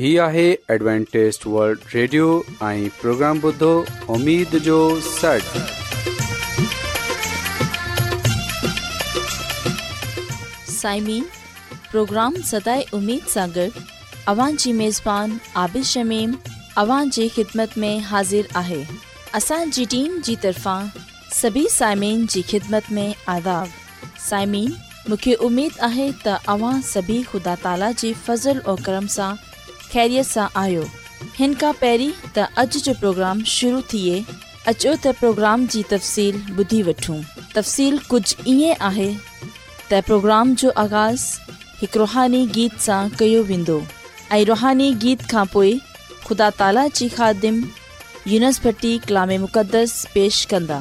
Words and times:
هي 0.00 0.10
آهي 0.24 0.42
Adventist 0.74 1.42
world 1.54 1.80
radio 1.94 2.26
۽ 2.66 2.84
programme 3.00 3.38
بدو 3.40 3.68
اميد 4.14 4.54
جو 4.66 4.76
سڙ 5.06 5.40
سائمين 10.76 11.24
پروگرام 11.90 12.36
ستاي 12.52 12.84
اميد 13.00 13.28
ساغر 13.32 13.76
اوان 14.34 14.56
جي 14.64 14.72
ميزبان 14.80 15.36
عادل 15.64 15.82
شميم 15.90 16.32
اوان 16.84 17.12
جي 17.18 17.28
خدمت 17.36 17.76
۾ 17.84 17.92
حاضر 18.12 18.50
آهي 18.62 18.80
اسان 19.42 19.76
جي 19.80 19.86
ٽيم 19.96 20.16
جي 20.30 20.36
طرفان 20.46 20.88
سبي 21.42 21.66
سائمين 21.76 22.24
جي 22.36 22.44
خدمت 22.54 22.90
۾ 23.02 23.06
آداب 23.36 23.76
سائمين 24.30 24.72
مونکي 25.08 25.36
اميد 25.50 25.80
آهي 25.92 26.08
ته 26.26 26.56
اوان 26.56 26.82
سڀي 26.94 27.20
خدا 27.32 27.58
تالا 27.68 27.94
جي 28.04 28.14
فضل 28.24 28.66
۽ 28.78 28.82
کرم 28.90 29.14
سان 29.20 29.46
ख़ैरियत 29.92 30.26
सां 30.26 30.44
आहियो 30.62 30.82
हिन 31.38 31.56
تا 32.34 32.44
اج 32.62 32.72
त 32.76 32.86
پروگرام 32.86 32.86
जो 32.86 32.92
प्रोग्राम 33.00 33.36
शुरू 33.56 33.78
थिए 33.92 34.16
अचो 34.72 34.92
त 34.96 35.04
प्रोग्राम 35.20 35.58
जी 35.74 35.80
तफ़सील 35.90 36.34
ॿुधी 36.62 36.80
वठूं 36.82 37.18
तफ़सील 37.54 37.94
कुझु 38.10 38.34
ईअं 38.54 40.48
जो 40.62 40.68
आगाज़ 40.84 41.22
हिकु 41.80 41.96
रुहानी 41.98 42.42
गीत 42.58 42.74
सां 42.86 43.02
कयो 43.22 43.40
वेंदो 43.50 43.78
रुहानी 44.52 44.88
गीत 45.06 45.20
खां 45.32 45.44
पोइ 45.54 45.72
ख़ुदा 46.26 46.48
ताला 46.62 46.84
जी 47.00 47.06
ख़ादिम 47.18 47.56
यूनिसभटी 48.34 48.92
कलामे 49.08 49.36
मुक़दस 49.44 49.90
पेश 50.14 50.36
कंदा 50.50 50.78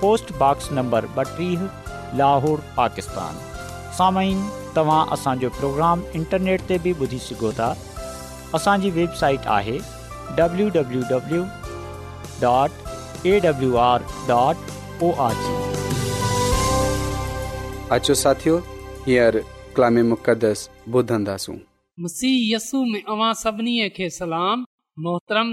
post 0.00 0.30
box 0.38 0.70
number 0.72 1.04
30 1.18 1.54
Lahore 2.16 2.58
Pakistan 2.74 3.34
سائمین 3.96 4.38
تواں 4.74 5.04
اساں 5.12 5.34
جو 5.40 5.48
پروگرام 5.58 6.00
انٹرنیٹ 6.14 6.60
تے 6.66 6.76
بھی 6.82 6.92
بودھی 6.98 7.18
سکو 7.28 7.50
تا 7.56 7.72
اساں 8.58 8.76
جی 8.82 8.90
ویب 8.94 9.16
سائٹ 9.20 9.46
اے 9.56 9.78
www.awr.org 10.40 10.98
اچھو 17.96 18.14
ساتھیو 18.22 18.58
ہیر 19.06 19.34
کلام 19.74 19.94
مقدس 20.10 20.68
بودھن 20.92 21.26
داسو 21.26 21.52
مسیح 22.04 22.54
یسو 22.54 22.84
میں 22.92 23.00
اواں 23.12 23.32
سبنیے 23.42 23.88
کي 24.00 24.08
سلام 24.18 24.64
محترم 25.06 25.52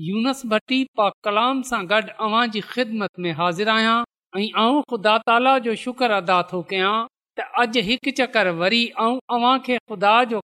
यूनस 0.00 0.40
भट्टी 0.50 0.76
पा 0.96 1.06
कलाम 1.24 1.60
सां 1.70 1.78
गॾु 1.88 2.00
अव्हां 2.26 2.42
जी 2.52 2.60
ख़मतिर 2.68 3.40
आहियां 3.68 3.96
ऐं 4.42 4.70
खुदा 4.92 5.16
ताला 5.30 5.50
जो 5.66 5.74
शुक्र 5.82 6.10
अदा 6.22 6.36
थो 6.52 6.60
कयां 6.70 6.92
त 7.40 7.46
अॼु 7.64 7.82
हिकु 7.88 8.10
चकर 8.20 8.48
वरी 8.60 8.80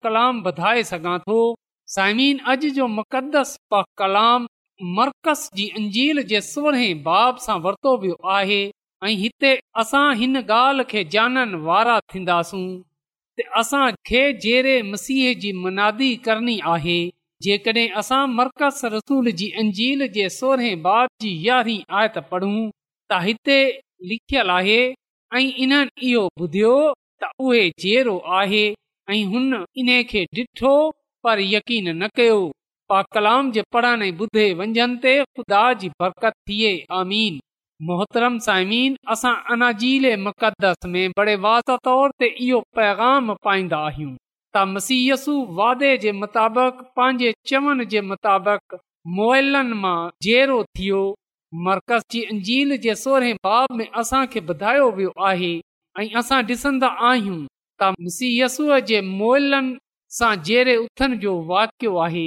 कलाम 0.06 0.40
वधे 0.46 0.84
सघां 0.92 1.18
थो 1.26 1.42
पा 3.74 3.82
कलाम 4.02 4.46
मर्कज़ 5.00 5.42
जी 5.58 5.68
अंजील 5.80 6.22
जे 6.30 6.40
सोरहें 6.48 7.02
बाब 7.08 7.36
सां 7.48 7.58
वर्तो 7.66 7.96
वियो 8.06 8.14
आहे 8.36 8.62
ऐं 9.04 9.10
हिते 9.24 9.52
असां 9.82 10.04
हिन 10.22 10.36
ॻाल्हि 10.54 10.84
खे 10.94 11.04
जाननि 11.16 11.60
वारा 11.68 11.98
थींदासूं 12.14 12.64
असां 13.62 13.84
खे 14.10 14.22
जहिड़े 14.46 14.80
मसीह 14.94 15.32
जी 15.44 15.52
मनादी 15.66 16.14
करणी 16.28 16.58
आहे 16.76 16.98
पढ़ूं 22.30 22.70
त 23.10 23.18
हिते 23.22 23.58
लिखियलु 24.10 24.50
आहे 24.50 24.80
ऐं 25.36 25.40
इन्हनि 25.64 26.06
इहो 26.10 26.22
ॿुधियो 26.40 26.74
ॾिठो 29.10 30.74
पर 31.24 31.40
यकीन 31.40 31.88
न 32.02 32.08
कयो 32.16 32.38
पा 32.88 33.00
कलाम 33.14 33.50
जे 33.52 33.62
पढ़ण 33.74 34.02
ॿुधे 34.22 34.46
वंझन 34.58 34.96
ते 35.04 35.14
ख़ुदा 35.24 35.62
जी 35.82 35.88
बरकत 36.02 36.34
थिए 36.48 36.72
मोहतरम 37.86 38.34
में 40.92 41.12
बड़े 41.18 41.36
वाज़ 41.46 41.76
तौर 41.88 42.10
ते 42.18 42.26
इहो 42.48 42.60
पैगाम 42.76 43.32
पाईंदा 43.44 43.78
आहियूं 43.86 44.14
त 44.56 44.60
मसियसू 44.72 45.32
वादे 45.58 45.88
जे 46.02 46.10
मुताबिक़ 46.22 46.82
पंहिंजे 46.98 47.30
चवण 47.50 47.84
जे 47.92 48.00
मुताबिक़ 48.10 48.74
मोएनि 49.14 49.78
मां 49.82 49.96
जेरो 50.26 50.58
थियो 50.78 50.98
मर्कज़ 51.68 52.04
जी 52.14 52.20
अंजील 52.34 52.76
जे 52.86 52.94
सोरहें 53.00 53.34
बाब 53.48 53.74
में 53.80 53.88
ॿुधायो 54.02 54.90
वियो 54.98 55.12
आहे 55.30 55.50
ऐं 56.02 56.06
असां 56.20 56.38
डिसन्दा 56.50 56.90
आहियूं 57.08 57.40
त 57.82 57.88
मसीयसूअ 58.08 58.78
जे 58.92 59.00
मोएल 59.08 59.56
सां 60.18 60.30
जेरे 60.50 60.76
उथन 60.84 61.18
जो 61.26 61.34
वाकियो 61.50 61.96
आहे 62.06 62.24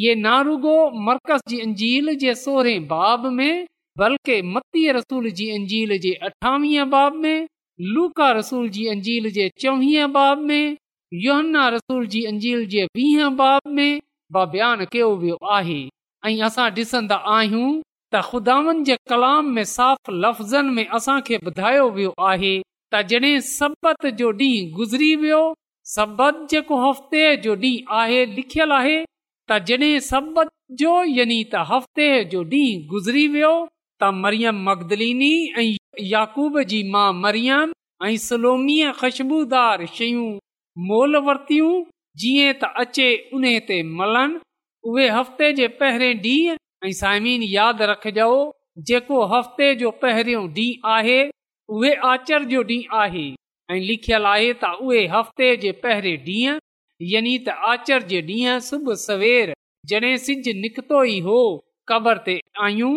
इहे 0.00 0.14
नारुगो 0.24 0.74
मरकज़ 1.10 1.46
जी 1.54 1.60
अंजील 1.66 2.12
जे 2.24 2.34
सोरहें 2.42 2.88
बाब 2.94 3.30
में 3.36 3.54
बल्कि 4.04 4.40
मती 4.56 4.82
रसूल 4.98 5.30
जी 5.42 5.46
अंजील 5.60 5.96
जे 6.08 6.12
अठावीह 6.30 6.84
बाब 6.98 7.24
में 7.26 7.38
लूका 7.94 8.28
रसूल 8.42 8.68
जी 8.78 8.88
अंजील 8.96 9.32
जे 9.40 9.48
चोवीह 9.66 10.06
बाब 10.18 10.46
में 10.52 10.62
योहन्ना 11.14 11.68
रसूल 11.74 12.06
जी 12.12 12.22
अंजील 12.26 12.66
जे 12.72 12.84
वीह 12.96 13.28
बाब 13.36 13.70
में 13.76 14.00
बयान 14.34 14.84
कयो 14.92 15.14
वियो 15.16 15.36
आहे 15.56 15.82
ऐं 16.26 16.40
असां 16.46 16.68
डि॒संदा 16.74 17.14
आहियूं 17.34 17.68
त 18.14 18.20
ख़ुदा 18.24 19.40
में 19.42 19.62
साफ़ 19.76 20.10
लफ़्ज़नि 20.24 20.84
तुज़री 24.76 25.14
वियो 25.22 25.42
हफ़्ते 26.86 27.24
जो 27.46 27.54
ॾींहुं 27.54 27.96
आहे 28.00 28.24
लिखियल 28.36 28.72
आहे 28.80 28.98
तॾहिं 29.50 29.98
सभिनी 30.10 30.76
जो 31.50 31.68
हफ़्ते 31.74 32.08
जो 32.34 32.42
ॾींहुं 32.54 32.86
गुज़री 32.94 33.26
वियो 33.36 33.52
त 34.02 34.10
मरियम 34.24 34.62
मगदलीनी 34.68 35.32
ऐं 35.58 35.70
याकूब 36.10 36.60
जी 36.74 36.82
मां 36.92 37.12
मरियम 37.22 37.72
ऐं 38.08 38.16
सलोमीअ 38.28 38.92
ख़ुशबूदार 39.00 39.86
शयूं 39.94 40.38
मोल 40.86 41.16
वरतियूं 41.26 41.70
जीअं 42.22 42.50
त 42.60 42.68
अचे 42.82 43.04
उन 43.36 43.44
ते 43.68 43.76
मलनि 44.00 44.36
उहे 44.90 45.06
हफ़्ते 45.16 45.46
जे 45.60 45.66
पहिरें 45.80 46.20
ॾींहुं 46.24 46.56
ऐं 46.88 46.92
साइमीन 46.98 47.42
यादि 47.54 47.86
रखजो 47.90 48.26
जेको 48.90 49.22
हफ़्ते 49.32 49.70
जो 49.82 49.90
पहिरियों 50.04 50.42
ॾींहुं 50.58 50.92
आहे 50.96 51.16
उहे 51.78 51.92
आचर 52.10 52.44
जो 52.52 52.62
ॾींहुं 52.68 52.98
आहे 53.04 53.24
ऐं 53.72 53.80
लिखियलु 53.88 54.28
आहे 54.34 54.52
त 54.62 54.70
उहे 54.88 55.00
हफ़्ते 55.14 55.50
जे 55.64 55.72
पहिरें 55.86 56.18
ॾींहुं 56.28 56.56
यानी 57.14 57.32
त 57.48 57.56
आचर 57.72 58.06
जे 58.12 58.20
ॾींहुं 58.30 58.58
सुबुह 58.68 59.00
सवेर 59.06 59.54
जॾहिं 59.94 60.16
सिज 60.28 60.48
निकितो 60.62 61.00
ई 61.14 61.18
हो 61.28 61.40
कबर 61.92 62.20
ते 62.28 62.36
आयूं 62.68 62.92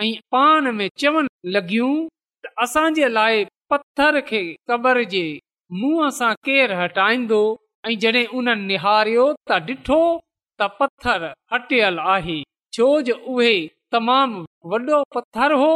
ऐं 0.00 0.08
पाण 0.36 0.70
में 0.80 0.88
चवनि 1.04 1.52
लॻियूं 1.58 1.92
त 2.46 2.54
असांजे 2.66 3.12
लाइ 3.18 3.44
पत्थर 3.74 4.20
खे 4.32 4.42
कबर 4.72 5.02
जे 5.16 5.24
ह 5.76 6.08
सां 6.16 6.28
केरु 6.46 6.76
हटाईंदो 6.80 7.38
ऐं 7.88 7.96
जॾहिं 8.02 8.24
उन 8.40 8.46
निहारियो 8.68 9.24
त 9.50 9.56
ॾिठो 9.70 9.98
त 10.60 10.68
पत्थर 10.78 11.24
हटियल 11.54 11.98
आहे 12.12 12.36
छो 12.76 12.86
जो 13.08 13.16
उहे 13.32 13.50
तमामु 13.96 14.44
वॾो 14.74 15.00
हो 15.62 15.72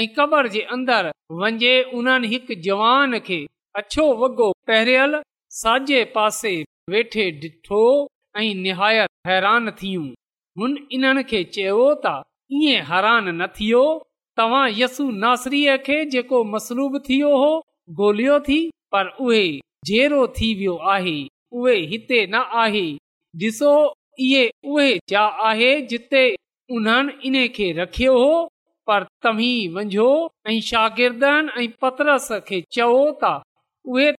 ऐं 0.00 0.06
कबर 0.18 0.48
जे 0.54 0.62
अंदर 0.76 1.10
वञे 1.42 1.74
उन्हनि 1.98 2.28
हिकु 2.32 2.54
जवान 2.68 3.18
खे 3.26 3.38
अछो 3.82 4.06
वॻो 4.22 4.48
पहिरियल 4.70 5.20
साॼे 5.60 6.02
पासे 6.16 6.54
वेठे 6.94 7.30
डि॒ठो 7.42 7.82
ऐं 8.40 8.48
निहायत 8.64 9.10
हैरान 9.30 9.70
थियूं 9.82 10.06
हुन 10.60 10.78
इन्हनि 11.00 11.24
खे 11.34 11.42
चयो 11.58 11.84
त 12.06 12.16
हैरान 12.92 13.28
न 13.28 13.46
थियो 13.60 13.84
तव्हां 14.40 14.66
यसु 14.80 15.04
नासरीअ 15.26 15.76
खे 15.90 16.04
जेको 16.16 16.42
मसलूब 16.56 16.98
थियो 17.10 17.36
हो 17.44 17.52
गोल्हियो 18.00 18.38
थी 18.48 18.60
पर 18.96 20.86
आहे 20.94 21.22
उहे 21.58 21.74
हिते 21.86 22.26
न 22.26 22.42
आहे 22.62 22.86
ॾिसो 23.42 23.74
चओ 27.88 28.48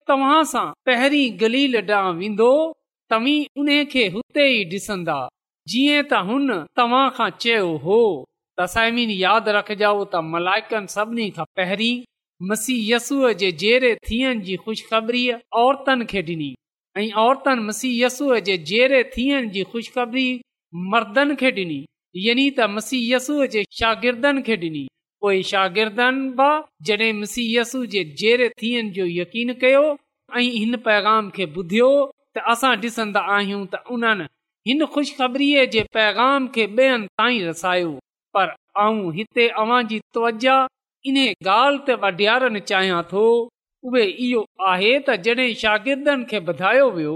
तव्हां 0.07 0.43
सां 0.45 0.65
पहिरीं 0.85 1.29
गली 1.41 1.61
लांहुं 1.75 2.13
वेंदो 2.19 2.49
तव्हीं 3.11 3.77
ई 3.77 4.65
ॾिसंदा 4.73 5.17
जीअं 5.69 6.03
त 6.09 6.25
हुन 6.27 6.51
तव्हां 6.79 7.05
खां 7.17 7.29
चयो 7.45 7.71
हो 7.85 8.01
साइमिन 8.75 9.09
यादि 9.23 9.55
रखजो 9.59 9.95
त 10.03 10.21
मलाइकनि 10.33 10.93
सभिनी 10.97 11.29
खां 11.37 11.47
पहिरीं 11.61 11.95
मसीयसूअ 12.43 13.31
जेरे 13.61 13.93
थियनि 14.09 14.41
जी 14.45 14.55
ख़ुशख़बरी 14.63 15.23
औरतनि 15.63 16.05
खे 16.09 16.21
ॾिनी 16.21 16.53
ऐं 16.97 17.11
औरतनि 17.23 17.61
मसीयसूअ 17.67 18.39
जे 18.47 18.57
थियण 19.17 19.49
जी 19.51 19.63
ख़ुशख़री 19.71 20.25
मर्दनि 20.91 21.35
खे 21.41 21.51
ॾिनी 21.51 21.79
यानी 22.25 22.49
त 22.57 22.67
मसीयसूअ 22.75 23.47
जे 23.53 23.63
शागिर्दनि 23.79 24.41
खे 24.49 24.55
ॾिनी 24.65 24.85
पोइ 25.21 25.41
शागिर्दनि 25.51 26.29
बा 26.41 26.49
जॾहिं 26.89 27.11
मसीयसू 27.21 27.85
जे 27.95 28.03
जेरे 28.21 28.49
थियण 28.61 28.91
जो 28.99 29.05
यकीन 29.21 29.53
कयो 29.61 29.83
ऐं 30.39 30.45
हिन 30.59 30.75
पैगाम 30.89 31.29
खे 31.37 31.45
ॿुधियो 31.55 31.89
त 32.37 32.43
असां 32.53 32.75
ॾिसंदा 32.83 33.19
आहियूं 33.39 33.65
त 33.75 33.83
उन्हनि 33.97 34.27
हिन 34.67 34.85
ख़ुशबरी 34.93 35.49
जे 35.77 35.83
पैगाम 35.99 36.47
खे 36.55 36.67
ॿियनि 36.77 37.07
ताईं 37.17 37.43
रसायो 37.47 37.91
पर 38.37 38.55
ऐं 38.85 39.11
हिते 39.17 39.47
अवांजी 39.65 39.99
त्वजा 40.13 40.61
इन 41.09 41.17
ॻाल्हि 41.27 41.79
ते 41.87 41.95
मां 42.03 42.09
ॾियारणु 42.19 42.59
चाहियां 42.69 42.99
थो 43.11 43.23
उहे 43.89 44.03
इहो 44.27 44.41
आहे 44.69 44.91
त 45.07 45.15
जॾहिं 45.25 45.51
शागिर्दनि 45.63 46.23
खे 46.31 46.39
ॿधायो 46.53 46.87
वियो 46.95 47.11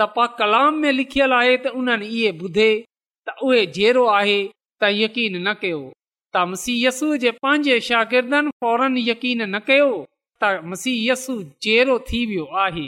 त 0.00 0.06
पा 0.18 0.26
कलाम 0.40 0.76
में 0.84 0.92
लिखियलु 0.98 1.34
आहे 1.40 1.56
त 1.64 1.72
उन्हनि 1.80 2.06
इहो 2.18 2.44
ॿुधे 2.44 2.68
त 3.28 3.36
उहे 3.48 4.36
त 4.80 4.92
यकीन 5.00 5.36
न 5.48 5.54
कयो 5.64 5.80
त 6.36 6.44
मसी 6.52 6.76
जे 7.24 7.30
पंहिंजे 7.46 7.80
शागिर्दनि 7.88 8.54
फौरन 8.64 8.98
यकीन 9.10 9.42
न 9.56 9.60
कयो 9.70 9.90
त 10.44 10.62
मसीहयसू 10.74 11.36
जहिड़ो 11.66 11.98
थी 12.12 12.22
वियो 12.34 12.46
आहे 12.68 12.86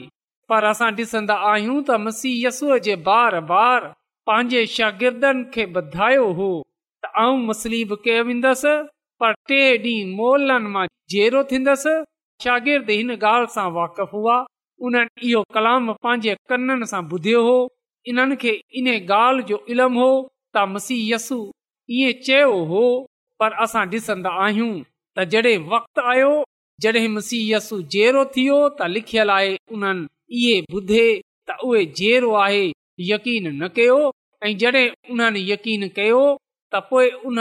पर 0.53 0.65
असां 0.73 0.93
ॾिसंदा 1.05 1.41
आहियूं 1.51 1.79
त 1.89 1.99
मसीहय 2.07 2.79
जे 2.89 2.97
बार 3.13 3.41
बार 3.53 3.91
पंहिंजे 4.31 4.65
शागिर्दनि 4.79 5.47
खे 5.59 5.67
ॿधायो 5.83 6.31
हो 6.41 6.51
त 7.05 7.15
आऊं 7.27 7.47
मसलीब 7.51 7.99
कयो 8.09 8.89
पर 9.21 9.33
टे 9.49 9.59
ॾींहं 9.85 10.11
मॉलो 10.17 11.43
थींदसि 11.51 11.93
शागिर्द 12.45 12.89
हिन 12.91 13.11
ॻाल्हि 13.17 13.53
सां 13.55 13.67
वाक़िफ़ 13.77 14.15
हुआ 14.17 14.37
उन्हनि 14.89 15.29
इहो 15.29 15.43
कलाम 15.57 15.93
पंहिंजे 16.07 16.35
कननि 16.53 16.87
सां 16.93 17.03
ॿुधियो 17.17 17.43
हो 17.49 17.57
इन्हनि 18.13 18.37
खे 18.45 18.53
इन 18.79 18.89
ॻाल्हि 18.97 19.43
जो 19.53 19.59
इल्मु 19.77 20.01
हो 20.07 20.11
त 20.57 20.65
मसी 20.73 20.97
यसु 21.13 21.39
इएं 21.99 22.13
चयो 22.27 22.51
हो 22.73 22.83
पर 23.43 23.53
असां 23.67 23.85
ॾिसंदा 23.95 24.31
आहियूं 24.47 24.73
त 25.19 25.27
जॾहिं 25.35 25.59
वक़्तु 25.75 26.07
आयो 26.15 26.33
जॾहिं 26.85 27.09
मसीहयसु 27.17 27.77
जहिड़ो 27.95 28.25
थियो 28.37 28.59
त 28.81 28.91
लिखियल 28.97 29.31
आहे 29.39 29.53
उन्हनि 29.75 30.07
इहे 30.39 30.57
ॿुधे 30.79 31.07
त 31.49 31.59
उहे 31.67 32.63
यकीन 33.13 33.47
न 33.63 33.69
कयो 33.81 33.99
ऐं 34.47 34.57
जॾहिं 34.63 34.89
उन्हनि 35.13 35.51
यकीन 35.51 35.89
कयो 36.01 36.23
त 36.75 36.79
पो 36.93 37.01
उन 37.31 37.41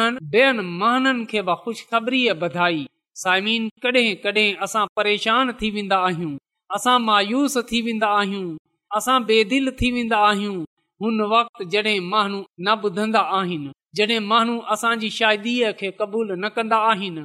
खे 1.30 1.42
ख़ुशि 1.62 1.84
ख़बधाई 1.94 2.82
सॾहिंेशान 3.22 5.52
थी 5.62 5.70
वेंदा 5.78 5.98
आहियूं 6.10 6.32
असां 6.76 6.98
मायूस 7.06 7.56
थी 7.72 7.80
वेंदा 7.88 8.10
आहियूं 8.20 8.52
असां 9.00 9.16
बे 9.32 9.38
दिलि 9.54 9.72
थी 9.82 9.90
वेंदा 9.98 10.20
आहियूं 10.30 10.58
हुन 11.06 11.16
वक़्ति 11.34 11.66
जॾहिं 11.76 11.96
माण्हू 12.12 12.40
न 12.42 12.68
ॿुधंदा 12.90 13.22
आहिनि 13.40 13.72
जॾहिं 14.00 14.22
माण्हू 14.32 14.56
असांजी 14.76 15.10
शाइदीअ 15.18 15.72
खे 15.80 15.90
क़बूलु 16.02 16.34
न 16.38 16.46
कंदा 16.58 16.78
आहिनि 16.92 17.24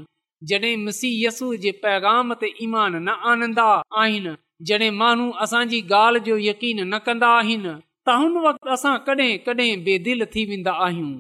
जॾहिं 0.50 0.72
मसीयू 0.86 1.50
जे 1.64 1.70
पैगाम 1.84 2.34
ते 2.40 2.46
ईमान 2.68 2.92
न 3.04 3.08
आनंदा 3.34 3.66
आहिनि 4.04 4.32
जॾहिं 4.70 4.92
माण्हू 5.02 5.28
असांजी 5.46 5.78
ॻाल्हि 6.00 6.22
जो 6.30 6.36
यकीन 6.48 6.78
न 6.88 7.02
कंदा 7.06 7.28
आहिनि 7.42 7.74
त 8.06 8.08
हुन 8.20 8.32
वक़्ति 8.46 8.64
असां 8.78 8.94
कॾहिं 9.08 9.32
कॾहिं 9.48 9.74
थी 10.34 10.44
वेंदा 10.52 10.72
आहियूं 10.88 11.12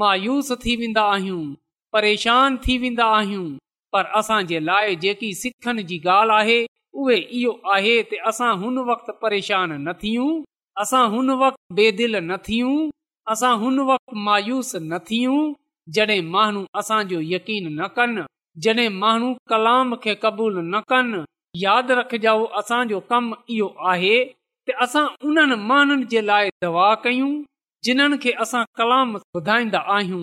मायूस 0.00 0.50
थी 0.64 0.74
वेंदा 0.76 1.02
आहियूं 1.12 1.44
परेशान 1.92 2.56
थी 2.66 2.76
वेंदा 2.78 3.04
आहियूं 3.14 3.48
पर 3.92 4.04
असांजे 4.18 4.60
लाइ 4.68 4.94
जेकी 5.02 5.32
सिखनि 5.34 5.82
जी 5.90 5.98
ॻाल्हि 6.08 6.34
आहे 6.36 6.64
उहे 7.02 7.16
इहो 7.40 7.50
आहे 7.74 7.96
त 8.12 8.18
असां 8.28 8.52
हुन 8.62 8.78
वक़्तु 8.90 9.12
परेशान 9.22 9.72
न 9.80 9.92
थियूं 10.02 10.30
असां 10.82 11.02
हुन 11.14 11.30
वक़्तु 11.42 11.74
बेदिल 11.80 12.14
न 12.16 12.36
थियूं 12.46 12.76
असां 13.32 13.52
हुन 13.62 13.80
वक़्तु 13.90 14.16
मायूस 14.28 14.72
न 14.76 14.98
थियूं 15.10 15.42
माण्हू 16.32 16.64
असांजो 16.80 17.20
यकीन 17.34 17.66
न 17.80 17.86
कनि 17.96 18.22
जॾहिं 18.62 18.88
माण्हू 19.02 19.32
कलाम 19.50 19.94
खे 20.02 20.14
क़बूल 20.22 20.58
न 20.62 20.80
कनि 20.92 21.24
यादि 21.64 21.94
रखजाओ 22.00 22.44
असांजो 22.60 23.00
कमु 23.10 23.34
इहो 23.56 23.68
आहे 23.92 24.16
असां 24.84 25.04
उन्हनि 25.28 25.56
माण्हुनि 25.68 26.04
जे 26.12 26.20
लाइ 26.30 26.50
दवा 26.64 26.94
कयूं 27.04 27.30
जिन्हनि 27.86 28.16
खे 28.22 28.30
असां 28.42 28.62
कलाम 28.78 29.08
ॿुधाईंदा 29.38 29.78
आहियूं 29.96 30.20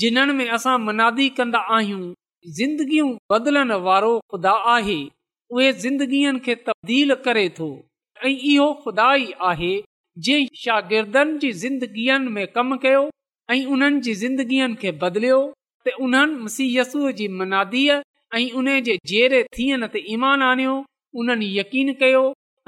जिन्हनि 0.00 0.32
में 0.40 0.48
असां 0.56 0.74
मनादी 0.86 1.28
कंदा 1.38 1.60
आहियूं 1.76 2.04
जिंदगियूं 2.58 3.08
बदलण 3.32 3.70
वारो 3.86 4.10
ख़ुदा 4.32 4.52
आहे 4.74 4.98
उहे 5.54 5.72
जिंदगियुनि 5.84 6.38
खे 6.44 6.54
तब्दील 6.66 7.14
करे 7.24 7.46
थो 7.56 7.68
ऐं 8.26 8.32
इहो 8.50 8.68
ख़ुदा 8.84 9.08
ई 9.22 9.26
आहे 9.50 9.72
शागिर्दनि 10.62 11.38
जी 11.42 11.50
ज़िंदगीअ 11.64 12.18
में 12.36 12.46
कम 12.56 12.76
कयो 12.84 13.02
ऐं 13.54 13.58
उन्हनि 13.74 14.00
जी 14.06 14.14
ज़िंदगीअ 14.22 14.68
खे 14.82 14.90
बदलियो 15.02 15.40
त 15.88 15.94
उन्हनि 16.06 17.12
जी 17.20 17.28
मनादीअ 17.42 17.98
ऐं 18.38 18.42
उन 18.62 18.68
जे 18.90 18.96
थियण 19.58 19.86
ते 19.94 20.04
ईमान 20.16 20.42
आणियो 20.50 20.74
उन्हनि 21.22 21.50
यकीन 21.58 21.92
कयो 22.02 22.24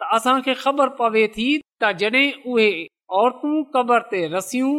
त 0.00 0.06
असां 0.16 0.36
ख़बर 0.64 0.88
पवे 1.00 1.24
थी 1.36 1.46
त 1.82 1.90
जड॒ 2.02 2.22
उहे 2.54 2.70
औरतूं 3.20 3.56
क़बर 3.76 4.02
ते 4.14 4.20
रसियूं 4.34 4.72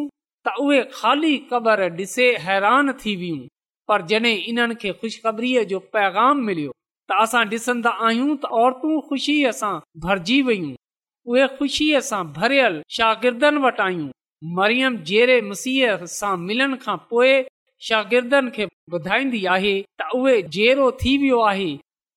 त 0.47 0.53
उहे 0.65 0.81
ख़ाली 0.97 1.91
डि॒से 1.99 2.27
हैरान 2.47 2.91
थी 3.03 3.15
वियूं 3.21 3.39
पर 3.91 4.05
जड॒हिं 4.11 4.43
इन्हनि 4.51 4.75
खे 4.83 4.91
खु़शख़बरी 5.01 5.53
जो 5.71 5.79
पैगाम 5.97 6.43
मिलियो 6.49 6.73
त 7.11 7.19
असां 7.25 7.43
डि॒सन्दा 7.55 7.95
आहियूं 8.09 8.29
त 8.35 8.51
औरतूं 8.65 8.99
खु़शीअ 9.09 9.55
सां 9.61 9.73
भरिजी 10.07 10.39
वियूं 10.51 10.71
उहे 11.33 11.47
खु़शीअ 11.57 12.03
सां 12.11 12.23
भरियल 12.37 12.79
शागिर्दनि 12.99 13.65
वटि 13.67 13.83
आयूं 13.87 14.07
मरियम 14.61 15.01
जहिड़े 15.11 15.39
मसीह 15.51 16.05
सां 16.17 16.35
मिलण 16.49 16.77
खां 16.85 16.97
पोइ 17.13 17.33
शागिर्दनि 17.91 18.55
खे 18.59 18.69
ॿुधाईंदी 18.99 19.43
आहे 19.57 19.75
त 19.81 20.13
उहे 20.21 20.95
थी 21.03 21.17
वियो 21.25 21.41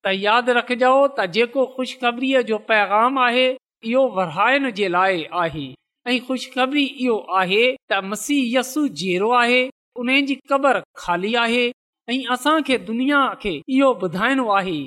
त 0.05 0.11
यादि 0.19 0.53
रखजो 0.57 0.93
त 1.17 1.25
जेको 1.35 1.63
ख़ुशख़बरीअ 1.73 2.39
जो 2.51 2.57
पैगाम 2.69 3.17
आहे 3.25 3.43
इहो 3.89 4.03
विरहाइण 4.15 4.69
जे 4.79 4.87
लाइ 4.95 5.23
आहे 5.41 5.65
ऐं 6.11 6.19
ख़ुशख़बरी 6.29 6.85
इहो 7.03 7.17
आहे 7.41 7.59
त 7.75 8.01
मसीह 8.13 8.47
यसु 8.57 8.85
जहिड़ो 9.01 9.29
आहे 9.41 9.59
उन 10.03 10.09
जी 10.31 10.35
क़बर 10.53 10.79
ख़ाली 11.03 11.33
आहे 11.43 11.61
ऐं 12.13 12.19
असांखे 12.37 12.77
दुनिया 12.89 13.21
खे 13.43 13.53
इहो 13.75 13.91
ॿुधाइणो 14.07 14.47
आहे 14.59 14.79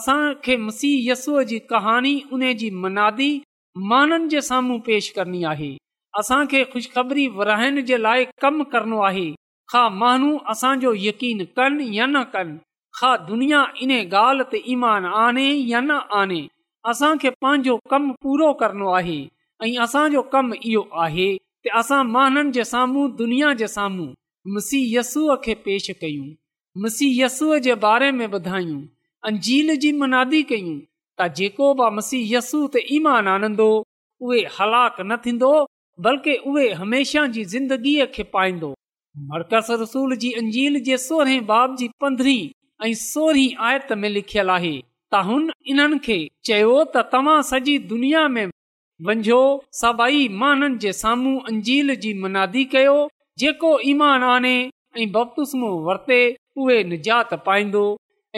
असांखे 0.00 0.56
मसीह 0.66 1.10
यसूअ 1.12 1.42
जी 1.52 1.58
कहाणी 1.72 2.14
उन 2.36 2.46
जी 2.62 2.70
मनादी 2.84 3.30
माननि 3.92 4.28
जे 4.34 4.40
साम्हूं 4.50 4.78
पेश 4.92 5.08
करणी 5.16 5.42
आहे 5.54 5.70
असांखे 6.18 6.62
ख़ुशख़बरी 6.72 7.26
विराइण 7.40 7.80
जे 7.90 8.00
लाइ 8.02 8.24
कमु 8.44 8.64
करणो 8.72 9.00
आहे 9.10 9.28
हा 9.72 9.88
माण्हू 10.02 10.36
असांजो 10.54 10.92
यकीन 11.08 11.44
कनि 11.56 11.88
या 11.96 12.06
न 12.12 12.22
कनि 12.34 12.56
ईमान 13.04 15.02
आने 15.06 15.48
या 15.68 15.80
न 15.80 15.90
आने 16.20 16.46
असांखे 16.90 17.30
पंहिंजो 17.42 17.76
कम 17.90 18.10
पूरो 18.22 18.52
करणो 18.60 18.88
आहे 18.98 19.18
ऐं 19.64 19.78
असांजो 19.84 20.22
कम 20.32 20.52
इहो 20.62 20.82
आहे 21.02 21.30
साम्हूं 21.74 23.10
पेश 25.64 25.90
कयूं 26.00 26.28
यसूअ 27.02 27.56
जे 27.62 27.74
बारे 27.84 28.10
में 28.18 28.26
ॿुधायूं 28.32 28.80
अंजील 29.28 29.68
जी 29.82 29.90
मनादी 30.00 30.42
कयूं 30.50 30.78
त 31.18 31.20
जेको 31.36 31.66
बि 31.80 31.86
मसीह 31.94 32.22
यस 32.36 32.50
ते 32.74 32.80
ईमान 32.96 33.24
आनंदो 33.28 33.68
उहे 34.24 34.42
बल्कि 36.04 36.32
उहे 36.46 36.66
पाईंदो 38.34 38.70
मर्कज़ 39.32 39.68
रसूल 39.82 40.10
जी 40.22 40.30
अंजील 40.40 40.74
जे 40.86 40.96
सोरहें 41.06 41.42
बाब 41.46 41.68
जी 41.76 41.86
पंद्रहीं 42.00 42.48
सोरहीं 42.84 43.54
आयत 43.68 43.92
में 43.98 44.08
लिखियल 44.08 44.50
आहे 44.54 44.76
त 45.14 45.50
चयो 46.44 46.72
त 46.94 47.08
तव्हां 47.12 47.38
सॼी 47.50 47.76
दुनिया 47.92 48.26
कयो 52.74 52.98
जेको 53.42 53.72
ईमान 53.92 54.22
आने 54.28 54.54
उहे 56.58 56.82
निजात 56.92 57.34
पाईंदो 57.48 57.82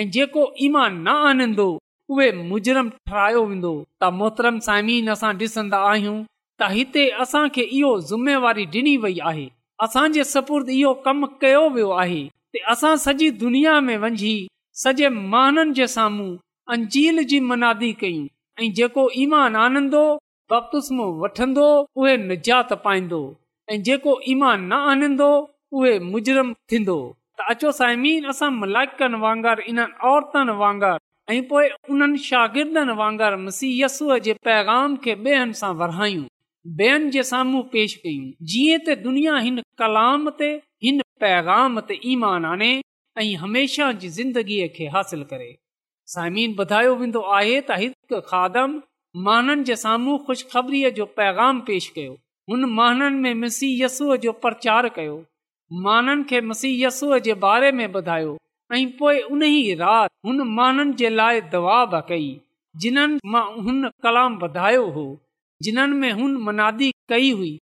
ऐ 0.01 0.05
जेको 0.15 0.43
ईमान 0.69 0.97
न 1.07 1.09
आनींदो 1.31 1.69
उहे 2.15 2.31
मुजरम 2.41 2.89
ठाहिरायो 3.07 3.45
वेंदो 3.53 3.73
त 4.03 4.11
मोहतरम 4.21 4.59
सामिन 4.67 5.09
असां 5.17 5.31
डि॒सन्दा 5.43 5.79
आहियूं 5.93 6.17
त 6.61 6.69
हिते 6.77 7.05
असांखे 7.27 7.63
इहो 7.81 7.93
ज़ुमेवारी 8.11 8.65
डि॒नी 8.75 8.97
वई 9.07 9.17
आहे 9.33 9.47
असांजे 9.89 10.25
सपुर्द 10.35 10.71
इहो 10.79 10.93
कम 11.09 11.25
कयो 11.45 11.69
वियो 11.77 11.91
आहे 12.05 12.21
असां 12.73 12.95
सॼी 13.05 13.29
दुनिया 13.45 13.79
में 13.87 13.97
वञी 14.03 14.35
सॼे 14.83 15.87
साम्हूं 15.89 16.37
अंजील 16.75 17.23
जी 17.33 17.41
कयूं 18.01 18.27
ऐं 18.63 18.71
जेको 18.77 19.09
ईमान 19.17 19.57
आनंदो 19.57 20.07
उहे 20.53 22.17
निजात 22.27 22.73
पाईंदो 22.85 23.23
ऐं 23.73 23.83
जेको 23.89 24.19
ईमान 24.29 24.65
न 24.69 24.73
आनंदो 24.93 25.31
उहे 25.79 25.99
मुजरिम 26.13 26.53
थींदो 26.71 26.99
अचो 27.51 27.71
साइमीर 27.81 28.27
असां 28.31 28.51
मलाइकनि 28.63 29.19
वांगुरु 29.25 29.63
इन 29.73 29.79
औरतनि 30.13 30.55
वांगुरु 30.63 30.97
ऐं 31.35 31.43
पोएं 31.51 32.17
श 32.17 32.33
वांगुरु 33.03 34.35
पैगाम 34.45 34.97
खे 35.07 35.15
वरायूं 35.83 36.25
ॿेअनि 36.81 37.11
जे 37.11 37.23
साम्हूं 37.25 37.61
पेश 37.73 37.95
कयूं 38.03 38.25
जीअं 38.53 38.79
त 38.87 38.99
दुनिया 39.07 39.37
हिन 39.45 39.61
कलाम 39.83 40.29
ते 40.39 40.51
हिन 40.87 41.01
पैगाम 41.25 41.75
त 41.81 41.99
ईमान 42.13 42.45
आने 42.51 42.69
ऐं 43.23 43.35
हमेशा 43.45 43.87
जी 44.03 44.09
ज़िंदगीअ 44.19 44.69
खे 44.77 44.87
हासिल 44.97 45.23
करे 45.33 45.49
साईमीन 46.13 46.55
ॿुधायो 46.65 46.95
वेंदो 47.01 47.23
आहे 47.39 47.57
त 47.71 47.77
हिकु 47.83 48.21
खादम 48.31 48.77
माननि 49.29 49.67
जे 49.71 49.77
साम्हूं 49.85 50.17
खु़शख़बरी 50.29 50.83
जो 51.01 51.07
पैगाम 51.21 51.61
पेश 51.71 51.89
कयो 51.99 52.13
हुन 52.53 52.65
माननि 52.79 53.19
में 53.25 53.35
मिसी 53.43 53.69
यस्सूअ 53.83 54.17
जो 54.25 54.33
प्रचार 54.45 54.89
कयो 54.99 55.19
माननि 55.87 56.25
खे 56.31 56.41
मसीह 56.53 56.81
यस्सूअ 56.87 57.19
जे 57.29 57.35
बारे 57.47 57.71
में 57.81 57.87
ॿुधायो 58.01 58.33
ऐं 58.79 58.85
पोए 59.03 59.21
उन 59.35 59.49
हुन 60.27 60.41
माननि 60.61 60.93
जे 61.03 61.09
लाइ 61.21 61.41
दवाब 61.57 62.01
कई 62.11 62.31
जिन्हनि 62.85 63.31
मां 63.35 63.45
हुन 63.69 63.89
कलाम 64.07 64.39
ॿधायो 64.49 64.83
हो 64.97 65.07
जिन्हनि 65.69 65.97
में 66.03 66.13
हुन 66.23 66.37
मनादी 66.49 66.91
कई 67.15 67.31
हुई 67.41 67.55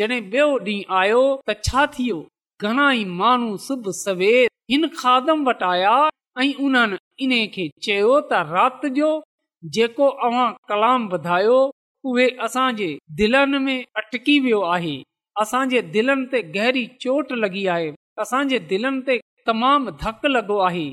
जॾहिं 0.00 0.20
ॿियो 0.28 0.48
ॾींहुं 0.66 0.98
आयो 1.04 1.22
त 1.48 1.56
छा 1.68 1.86
थियो 1.98 2.18
घणी 2.66 3.04
माण्हू 3.20 3.56
सुबु 3.66 3.92
सवेर 4.04 4.48
हिन 4.70 4.86
खादम 4.98 5.44
वटि 5.48 5.64
आया 5.70 5.94
ऐं 6.42 6.52
उन्हनि 6.64 6.98
इन 7.24 7.32
खे 7.54 7.64
चयो 7.86 8.12
त 8.32 8.38
राति 8.50 8.90
जो 8.98 9.08
जेको 9.76 10.06
अवां 10.28 10.44
कलाम 10.72 11.08
ॿुधायो 11.16 11.56
उहे 12.10 12.26
असांजे 12.46 12.88
दिलनि 13.20 13.58
में 13.66 13.78
अटकी 14.02 14.38
वियो 14.46 14.60
आहे 14.74 14.94
असांजे 15.42 15.80
दिलनि 15.96 16.26
ते 16.32 16.42
गहरी 16.56 16.84
चोट 17.04 17.32
लगी 17.42 17.66
आहे 17.74 17.90
असांजे 18.24 18.58
दिलनि 18.72 19.02
ते 19.08 19.18
तमाम 19.48 19.90
धक 20.04 20.26
लगो 20.36 20.58
आहे 20.68 20.86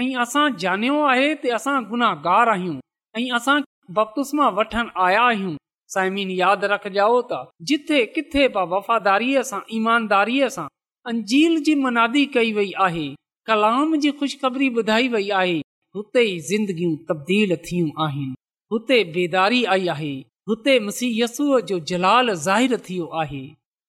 ऐं 0.00 0.08
असां 0.22 0.46
जानयो 0.64 1.02
आहे 1.12 1.28
त 1.42 1.52
असां 1.58 1.76
गुनाहार 1.92 2.48
आहियूं 2.54 2.78
ऐं 3.20 3.26
असां 3.40 3.58
बकुस 3.98 4.30
मां 4.40 4.50
आया 4.60 5.22
आहियूं 5.26 5.56
साइमिन 5.94 6.30
यादि 6.42 6.66
रखजाओ 6.74 7.20
त 7.34 7.42
जिथे 7.70 7.98
किथे 8.16 8.46
वफ़ादारीअ 8.74 9.42
सां 9.52 9.60
ईमानदारीअ 9.78 10.48
सां 10.58 10.66
अंजील 11.08 11.58
जी 11.66 11.74
मनादी 11.82 12.24
कई 12.34 12.52
वई 12.52 12.70
आहे 12.84 13.06
कलाम 13.48 13.94
जी 14.04 14.10
खु़शख़री 14.20 14.68
ॿुधाई 14.78 15.08
वई 15.08 15.28
आहे 15.40 15.58
हुते 15.96 16.24
ज़िंदगियूं 16.48 16.94
तब्दील 17.08 17.54
थियूं 17.66 17.90
आहिनि 18.04 18.32
हुते 18.72 18.96
बेदारी 19.16 19.62
आई 19.74 19.86
आहे 19.94 20.10
हुते 20.48 20.78
मसीयसूअ 20.86 21.60
जो 21.68 21.78
जलाल 21.90 22.34
ज़ाहिर 22.46 22.76
आहे 23.22 23.40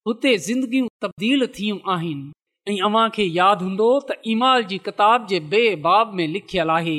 हुते 0.07 0.36
ज़िंदगियूं 0.47 0.88
तब्दील 1.05 1.47
थियूं 1.57 1.77
आहिनि 1.95 2.77
ऐंमाल 4.24 4.63
जी 4.71 4.77
किताब 4.89 5.25
जे 5.31 5.39
बेबाब 5.55 6.13
में 6.19 6.27
लिखियल 6.36 6.69
आहे 6.77 6.97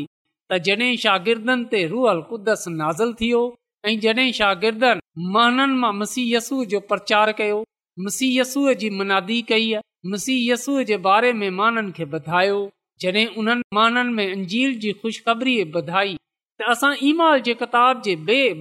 त 0.50 0.58
जडे॒ 0.70 0.96
शागिर्दनि 1.04 1.64
ते 1.76 1.84
रूअल 1.94 2.20
कुदस 2.32 2.64
नाज़िल 2.80 3.12
थियो 3.22 3.44
ऐं 3.92 3.98
जॾहिं 4.06 4.30
शागिर्दन 4.40 5.00
महननि 5.38 5.78
मां 5.86 5.92
मसीयसूअ 6.02 6.64
जो 6.74 6.80
प्रचार 6.92 7.32
कयो 7.42 7.62
मसीयसूअ 8.08 8.74
जी 8.84 8.90
मनादी 9.02 9.40
कई 9.52 9.72
आहे 9.74 9.86
मसीयसूअ 10.06 10.82
जे 10.88 10.96
बारे 11.04 11.32
में 11.36 11.48
माननि 11.58 11.92
खे 11.92 12.04
ॿधायो 12.18 12.58
जॾहिं 13.00 13.26
उन्हनि 13.40 13.62
माननि 13.74 14.12
में 14.18 14.32
अंजील 14.32 14.78
जी 14.82 14.92
ख़ुशख़बरी 15.00 15.54
ॿधाई 15.80 16.14
त 16.60 16.64
असां 16.74 16.92
ईमाल 17.08 17.40
जे 17.48 17.54
किताब 17.62 18.02
जे 18.06 18.14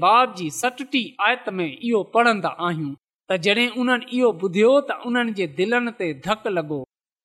बाब 0.05 0.33
जी 0.37 0.49
सटटी 0.57 1.01
आयत 1.27 1.49
में 1.59 1.67
इहो 1.67 2.01
पढ़ंदा 2.15 2.49
आहियूं 2.67 2.93
त 3.31 3.37
जॾहिं 3.45 3.67
उन्हनि 3.83 4.09
इहो 4.17 4.31
ॿुधियो 4.43 4.73
त 4.89 4.97
उन्हनि 5.11 5.33
जे 5.41 5.47
दिलनि 5.61 5.91
ते 6.01 6.09
धकु 6.27 6.55
लॻो 6.57 6.79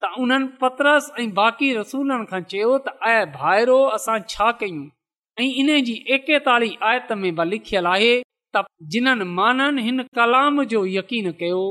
त 0.05 0.13
उन्हनि 0.27 0.53
पत्रस 0.65 1.11
ऐं 1.25 1.29
बाक़ी 1.43 1.73
रसूलनि 1.81 2.29
खां 2.33 2.43
चयो 2.53 2.77
त 2.79 2.99
ऐ 3.13 3.27
भाइरो 3.41 3.81
असां 3.99 4.19
छा 4.35 4.51
कयूं 4.65 4.87
ऐं 5.45 5.51
इन 5.65 5.75
जी 5.89 5.97
एकेतालीह 6.19 6.89
आयत 6.93 7.13
में 7.23 7.31
लिखियल 7.55 7.91
आहे 7.99 8.13
त 8.57 8.65
जिन्हनि 8.97 9.31
माननि 9.41 9.83
हिन 9.89 10.09
कलाम 10.21 10.63
जो 10.75 10.85
यकीन 10.99 11.31
कयो 11.45 11.63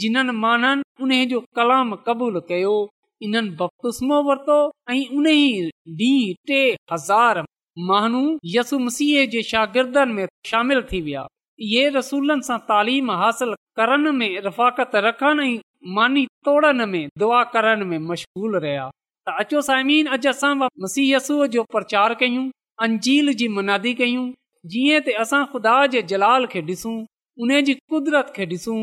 जिन्हनि 0.00 0.32
माननि 0.38 0.82
उन 1.02 1.10
जो 1.28 1.40
कलाम 1.56 1.94
कबूल 2.06 2.38
कयो 2.48 2.74
इन 3.22 3.54
बप्तो 3.56 4.20
वर्तो 4.28 4.58
ऐं 4.90 5.04
उन 5.16 5.26
मानू 7.88 8.20
यसु 8.54 8.78
मसीह 8.78 9.26
जे 9.30 9.42
शागिर्दनि 9.42 10.12
में 10.12 10.26
शामिल 10.46 10.80
थी 10.92 11.00
विया 11.06 11.26
ये 11.72 11.88
रसूल 11.96 12.40
सां 12.46 12.56
तालीम 12.68 13.10
हासिल 13.22 13.52
करण 13.76 14.12
में 14.20 14.40
रफ़ाकत 14.46 14.92
रखनि 15.06 15.58
मानी 15.96 16.24
तोड़न 16.44 16.88
में 16.88 17.08
दुआ 17.18 17.42
करण 17.54 17.84
में 17.88 17.98
मशगूल 18.10 18.52
रहिया 18.58 18.88
त 19.28 19.30
अचो 19.40 19.60
सायमी 19.68 19.96
अॼु 20.16 20.28
असां 20.30 20.54
मसीह 20.64 21.14
यसूअ 21.16 21.46
जो 21.56 21.62
प्रचार 21.72 22.14
कयूं 22.22 22.46
अंजील 22.84 23.26
जी 23.40 23.46
मुनादी 23.58 23.92
कयूं 24.00 24.26
जीअं 24.72 25.00
त 25.00 25.06
असां 25.26 25.42
ख़ुदा 25.52 25.76
जे 25.96 26.00
जलाल 26.14 26.42
खे 26.54 26.60
डि॒सू 26.70 26.92
उन 27.44 27.50
जी 27.68 27.74
कुदरत 27.96 28.26
खे 28.36 28.44
डि॒सू 28.54 28.76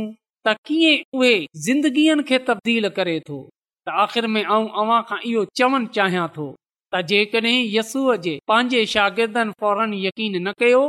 त 0.48 0.54
कीअं 0.68 1.18
उहे 1.18 1.34
ज़िंदगीअ 1.66 2.22
खे 2.30 2.38
तब्दील 2.48 2.88
करे 2.96 3.20
थो 3.28 3.36
त 3.88 3.92
आख़िर 4.06 4.26
में 4.36 4.42
ऐं 4.42 4.66
अव्हां 4.82 5.02
खां 5.12 5.20
इहो 5.30 5.44
चवणु 5.60 5.88
चाहियां 5.98 6.26
थो 6.38 6.48
त 6.94 7.02
जेकॾहिं 7.12 7.54
यस्सूअ 7.76 8.16
जे 8.26 8.34
पंहिंजे 8.52 8.82
शागिर्दनि 8.94 9.54
फौरन 9.64 9.94
यकीन 10.06 10.36
न 10.48 10.54
कयो 10.64 10.82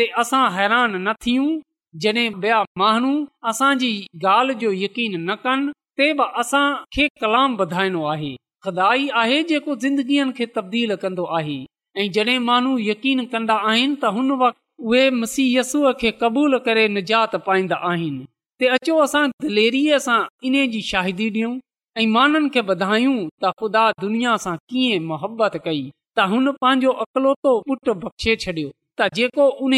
ते 0.00 0.06
असां 0.22 0.42
हैरान 0.56 0.96
न 0.96 1.14
थियूं 1.26 2.24
बिया 2.46 2.62
माण्हू 2.84 3.12
असांजी 3.52 3.92
ॻाल्हि 4.32 4.54
जो 4.64 4.72
यकीन 4.84 5.20
न 5.30 5.34
कनि 5.44 5.72
ते 6.00 6.08
बि 6.22 6.30
असां 6.44 6.64
कलाम 7.24 7.56
वधाइणो 7.60 8.04
आहे 8.16 8.32
खुदा 8.66 8.88
आहे 9.24 9.42
जेको 9.52 9.76
ज़िंदगीअ 9.86 10.26
खे 10.40 10.46
तब्दील 10.56 10.96
कन्दो 11.06 11.28
आहे 11.42 11.60
ऐं 12.04 12.38
माण्हू 12.48 12.76
यकीन 12.88 13.24
कंदा 13.36 13.60
आहिनि 13.72 14.00
त 14.06 14.14
हुन 14.18 14.36
वक़्ति 14.46 15.48
उहे 15.78 15.98
खे 16.04 16.16
क़बूल 16.24 16.58
करे 16.70 16.88
निजात 16.98 17.36
पाईंदा 17.50 17.82
ते 18.62 18.66
अचो 18.74 18.94
असां 19.02 19.22
दिलेरीअ 19.42 19.96
सां 20.02 20.16
इन 20.48 20.54
जी 20.72 20.80
शाहिदी 20.90 21.24
ॾियूं 21.36 21.48
ऐं 22.00 22.06
माननि 22.16 22.48
खे 22.56 22.60
ॿुधायूं 22.74 23.14
त 23.44 23.50
ख़ुदा 23.60 23.80
दुनिया 24.02 24.34
सां 24.44 24.54
कीअं 24.72 25.00
मुहबत 25.12 25.54
कई 25.64 25.80
त 26.18 26.26
हुन 26.32 26.46
पंहिंजो 26.64 26.92
अकलोतो 27.04 27.52
पुटु 27.70 27.92
बख़्शे 28.04 28.34
छॾियो 28.44 28.68
त 29.00 29.08
जेको 29.16 29.46
उन 29.64 29.74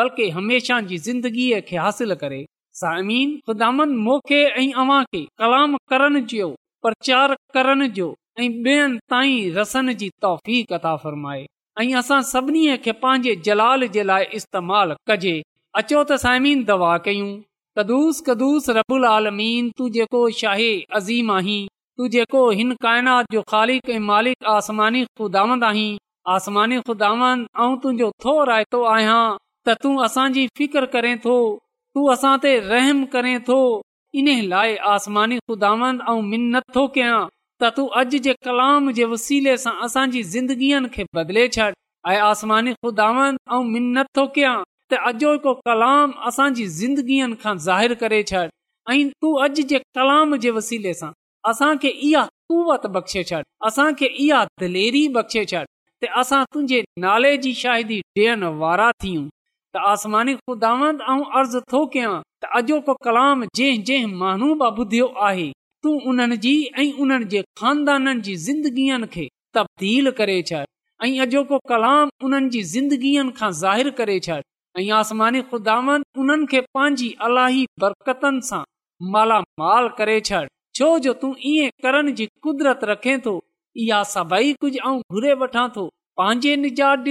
बल्कि 0.00 0.28
हमेशा 0.38 0.80
जी 0.90 0.98
ज़िंदगीअ 1.06 1.60
खे 1.68 1.76
हासिल 1.84 2.14
करे 2.24 2.40
सामीन 2.80 3.38
ख़ुदा 3.46 3.70
ऐं 3.78 4.68
अव्हां 4.84 5.00
खे 5.12 5.22
कलाम 5.44 5.76
करण 5.94 6.20
जो 6.34 6.50
प्रचार 6.88 7.36
करण 7.58 7.88
जो 8.00 8.08
ऐं 8.40 8.48
ॿियनि 8.48 9.00
ताईं 9.14 9.54
रसन 9.60 9.94
जी 10.02 10.08
तोहफ़ी 10.26 10.58
कथा 10.74 10.94
फ़रमाए 11.06 11.46
ऐं 11.82 11.88
असां 12.02 12.20
सभिनी 12.34 12.66
खे 12.86 12.92
पंहिंजे 13.06 13.36
जलाल 13.48 13.88
जे 13.98 14.02
लाइ 14.12 14.30
इस्तेमालु 14.40 15.00
कजे 15.10 15.36
अचो 15.80 16.00
त 16.08 16.16
साइमीन 16.22 16.62
दवा 16.68 16.88
कयूं 17.04 17.28
कदुस 17.78 18.16
कदुस 18.24 18.66
जेको 19.94 20.22
अज़ीम 20.98 21.30
आहीं 21.34 21.60
तू 22.00 22.08
जेको 22.16 22.40
हिन 22.58 22.72
काइनात 22.86 23.30
जो 23.36 23.42
ख़ालिक 23.52 23.90
आहीं 23.94 24.34
आसमानी 24.54 25.04
ख़ुदांद 26.88 28.16
त 29.66 29.74
तूं 29.84 29.92
असांजी 30.04 30.46
फिकर 30.58 30.84
करे 30.92 31.14
थो 31.24 31.34
तू 31.96 32.06
असां 32.14 32.32
ते 32.44 32.52
रहम 32.70 33.02
करें 33.16 33.34
थो 33.48 33.58
इन 34.22 34.28
लाइ 34.52 34.74
आसमानी 34.92 35.38
खुदांद 35.50 36.00
मिनत 36.32 36.62
थो 36.76 36.82
कयां 36.96 37.20
त 37.60 37.70
तूं 37.76 37.86
अॼु 38.02 38.20
जे 38.28 38.34
कलाम 38.48 38.90
जे 38.98 39.04
वसीले 39.12 39.56
सां 39.64 39.74
असांजी 39.88 40.22
ज़िंदगीअ 40.36 40.82
खे 40.96 41.06
बदिले 41.20 41.46
छॾ 41.58 41.68
ऐं 41.68 42.18
आसमानी 42.32 42.72
ख़ुदावंद 42.80 43.60
मिन्नत 43.76 44.10
थो 44.20 44.26
कयां 44.38 44.54
अॼो 44.96 45.36
को 45.42 45.52
कलाम 45.66 46.12
असांजी 46.26 46.66
ज़िंदगीअ 46.78 47.26
खां 47.42 47.56
ज़ाहि 47.66 47.94
करे 48.02 48.22
छॾ 48.30 48.46
ऐं 48.90 49.08
तू 49.22 49.34
अॼ 49.44 49.48
जे 49.72 49.78
कलाम 49.98 50.36
जे 50.44 50.50
वसीले 50.56 50.92
सां 51.00 51.10
असांखे 51.50 51.88
इहा 52.08 52.24
कुवत 52.48 52.86
बख़्शे 52.96 53.22
छॾ 53.30 53.40
असांखे 53.66 54.06
इहा 54.24 54.44
दिलेरी 54.60 55.06
बख़्शे 55.16 55.44
छॾ 55.52 55.62
त 56.04 56.08
असां 56.20 56.42
तुंहिंजे 56.54 56.82
नाले 57.04 57.36
जी 57.44 57.52
शाहिदी 57.62 57.98
ॾियण 58.18 58.42
वारा 58.62 58.90
थियूं 59.02 59.24
त 59.74 59.84
आसमानी 59.92 60.34
खुदावंदा 60.46 61.64
त 61.70 62.44
अॼोको 62.58 62.94
कलाम 63.06 63.44
जंहिं 63.56 63.82
जंहिं 63.88 64.12
महनू 64.22 64.48
बि 64.62 64.68
ॿुधियो 64.82 65.06
आहे 65.28 65.50
तू 65.84 65.98
उन्हनि 66.10 66.36
जी 66.44 66.54
ऐं 66.78 66.90
उन्हनि 67.02 67.24
जे 67.32 67.42
खानदाननि 67.60 68.20
जी 68.28 68.34
ज़िंदगीअ 68.48 68.98
खे 69.14 69.26
तब्दील 69.56 70.10
करे 70.20 70.40
छॾ 70.50 70.62
ऐं 71.06 71.12
अॼोको 71.26 71.58
कलाम 71.72 72.08
उन्हनि 72.26 72.48
जी 72.56 72.62
ज़िंदगीअ 72.76 73.24
खां 73.38 73.52
करे 74.00 74.18
छॾ 74.28 74.38
पंहिंजी 74.78 77.08
बरकतनि 77.80 78.40
सां 78.48 78.62
मालामाल 79.16 79.86
करे 79.98 80.16
छॾ 80.30 80.40
छो 80.78 80.88
जो 81.06 81.12
तूं 81.22 81.32
ईअं 81.52 81.70
करण 81.84 82.04
जी 82.20 82.24
कुदरत 82.46 82.80
रखे 82.92 83.14
थो 83.26 83.34
इहा 83.86 83.98
सभई 84.14 84.50
कुझु 84.64 85.24
वठां 85.42 85.66
थो 85.76 85.84
पंहिंजे 86.20 86.52
निजात 86.66 87.04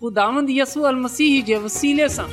ख़ुदा 0.00 0.26
यसू 0.60 0.80
अले 0.94 2.06
सां 2.18 2.28